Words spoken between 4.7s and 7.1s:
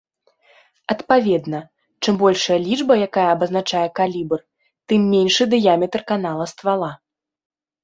тым меншы дыяметр канала ствала.